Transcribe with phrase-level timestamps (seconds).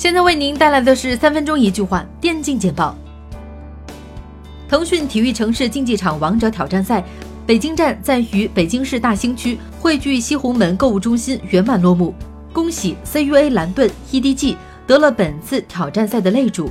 [0.00, 2.96] 现在为您带来的是三分钟一句话电竞简报。
[4.66, 7.04] 腾讯体育城市竞技场王者挑战赛
[7.46, 12.14] 北京站在于北京市大兴区汇聚西红门购物中心圆满落幕，
[12.50, 16.70] 恭喜 CUA 蓝盾 EDG 得了本次挑战赛的擂主。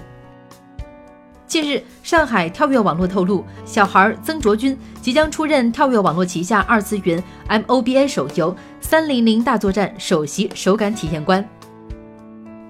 [1.46, 8.52] 近日，上海跳跃网络透露，小孩曾卓君即将出任跳跃网络旗下二次元 MOBA 手游
[8.82, 11.48] 《三零零大作战》首席手感体验官。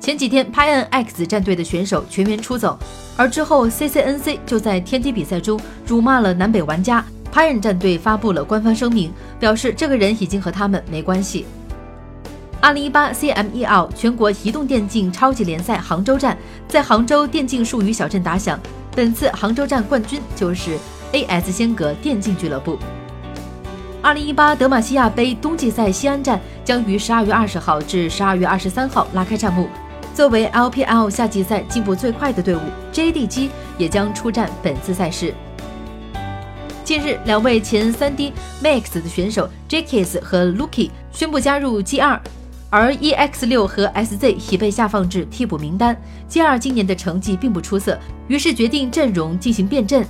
[0.09, 2.75] 前几天 p y n X 战队的选手全员出走，
[3.15, 11.45] 而之后 CCNC 就在天梯比赛中辱骂了南北玩家 p y n 战队发布了官方声明，表示这个人已经和他们没关系。
[12.59, 16.35] 二零一八 CMEL 全国移动电竞超级联赛杭州站
[16.67, 18.59] 在杭州电竞术语小镇打响，
[18.95, 20.75] 本次杭州站冠军就是
[21.13, 22.79] AS 仙阁电竞俱乐部。
[24.01, 29.69] 二零一八德玛西亚杯冬季赛西安站将于十二月二十号至十二月二十三号拉开战幕。
[30.19, 32.59] 作为 LPL 夏季赛进步最快的队伍
[32.91, 35.33] ，JDG 也将出战本次赛事。
[36.83, 42.19] 近日，两位前三 D Max 的选手 Jakes 和 Lucky 宣布加入 G2，
[42.69, 45.95] 而 EX6 和 SZ 已被下放至替补名单。
[46.29, 50.05] G2 今年的成绩并不出色，于是决定阵容进行变阵。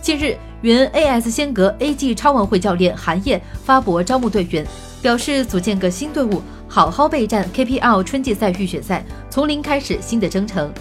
[0.00, 4.64] 近日，原 AS 仙阁 AG 超玩会教练韩烨发博招募队员，
[5.02, 6.40] 表示组建个新队伍。
[6.72, 10.72] 好好备战 KPL 春季赛预选赛，从零开始新的征程。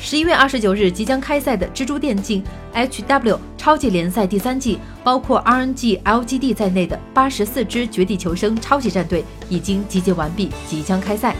[0.00, 11.34] 十一月二十九日即将开赛的蜘蛛电竞 HW 超级联赛第三季，包括 RNG、LGD 在内的八十四支绝地求生超级战队已经集结完毕，即将开赛。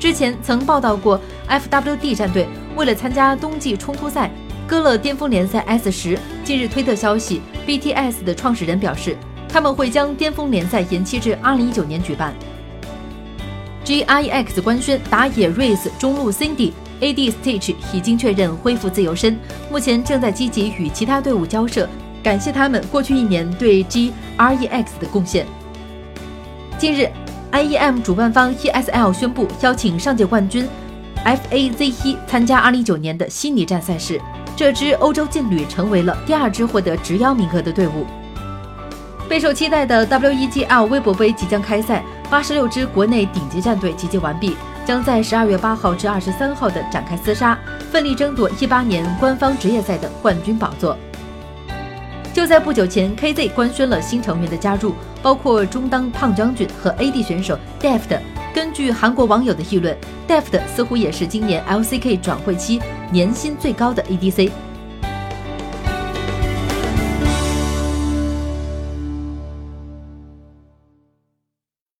[0.00, 4.32] 之前曾报道过，FWD 战队为了参加冬季冲突赛，
[4.66, 6.18] 割了巅峰联赛 S 十。
[6.42, 9.16] 近日推特消息，BTS 的创始人表示。
[9.52, 12.32] 他们会将巅峰联赛延期至二零一九年举办。
[13.82, 19.36] G I X 官宣打野 Race 中路 Cindy A D Stitch 已经确认恢复自由身，
[19.70, 21.88] 目前正在积极与其他队伍交涉，
[22.22, 25.46] 感谢他们过去一年对 G R E X 的贡献。
[26.78, 27.08] 近日
[27.50, 30.68] ，I E M 主办方 E S L 宣布邀请上届冠军
[31.24, 34.20] F A Z 一参加二零一九年的悉尼站赛事，
[34.54, 38.06] 这支欧洲劲旅成为了第二支获得直邀名额的队伍。
[39.30, 47.56] 备受期待的 WEGL 微博杯即将开赛，八十六支国内顶级战队集结完毕，将在十二月八号至二十三号的展开厮杀，
[47.92, 50.98] 奋力争夺一八年官方职业赛的冠军宝座。
[52.32, 58.18] 就在不久前，KZ 官宣了新成员的加入，包括中当胖将军和 AD 选手 Deft。
[58.52, 59.96] 根据韩国网友的议论
[60.26, 62.82] ，Deft 似乎也是今年 LCK 转会期
[63.12, 64.50] 年薪最高的 ADC。